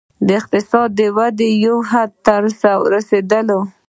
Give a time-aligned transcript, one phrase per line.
[0.25, 2.33] د اقتصادي ودې یو حد ته
[2.85, 3.47] ورسېدل.